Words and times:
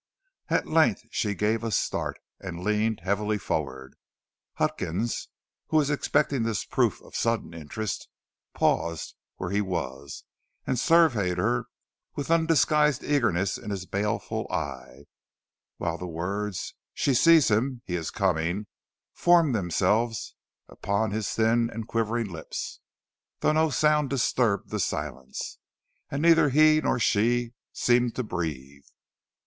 At 0.47 0.65
length 0.67 1.03
she 1.11 1.35
gave 1.35 1.63
a 1.63 1.69
start, 1.69 2.17
and 2.39 2.63
leaned 2.63 3.01
heavily 3.01 3.37
forward. 3.37 3.93
Huckins, 4.53 5.27
who 5.67 5.77
was 5.77 5.91
expecting 5.91 6.41
this 6.41 6.65
proof 6.65 7.03
of 7.03 7.15
sudden 7.15 7.53
interest, 7.53 8.07
paused 8.55 9.13
where 9.35 9.51
he 9.51 9.61
was, 9.61 10.23
and 10.65 10.79
surveyed 10.79 11.37
her 11.37 11.67
with 12.15 12.31
undisguised 12.31 13.03
eagerness 13.03 13.59
in 13.59 13.69
his 13.69 13.85
baleful 13.85 14.47
eyes, 14.49 15.03
while 15.77 15.99
the 15.99 16.07
words 16.07 16.73
"She 16.95 17.13
sees 17.13 17.51
him; 17.51 17.83
he 17.85 17.93
is 17.95 18.09
coming" 18.09 18.65
formed 19.13 19.53
themselves 19.53 20.33
upon 20.67 21.11
his 21.11 21.29
thin 21.29 21.69
and 21.69 21.87
quivering 21.87 22.31
lips, 22.31 22.79
though 23.41 23.53
no 23.53 23.69
sound 23.69 24.09
disturbed 24.09 24.71
the 24.71 24.79
silence, 24.79 25.59
and 26.09 26.23
neither 26.23 26.49
he 26.49 26.81
nor 26.81 26.97
she 26.97 27.53
seemed 27.71 28.15
to 28.15 28.23
breathe. 28.23 28.85